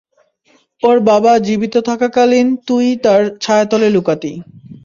[0.83, 4.33] ওর বাবা জীবিত থাকাকালীন, তুই তার ছায়াতলে লুকাতি।